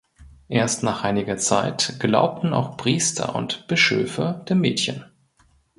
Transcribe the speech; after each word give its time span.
Erst 0.49 0.81
nach 0.81 1.03
einiger 1.03 1.37
Zeit 1.37 1.97
glaubten 1.99 2.53
auch 2.55 2.75
Priester 2.75 3.35
und 3.35 3.67
Bischöfe 3.67 4.43
dem 4.49 4.59
Mädchen. 4.59 5.05